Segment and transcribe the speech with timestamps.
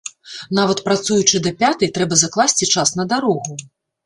[0.59, 3.61] Нават працуючы да пятай, трэба закласці час на дарогу.